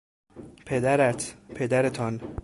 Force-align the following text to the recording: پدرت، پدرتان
پدرت، 0.65 1.35
پدرتان 1.55 2.21